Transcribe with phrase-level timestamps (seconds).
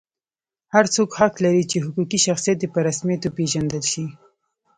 [0.73, 4.05] هر څوک حق لري چې حقوقي شخصیت یې په رسمیت وپېژندل شي.